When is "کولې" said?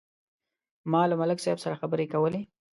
2.13-2.41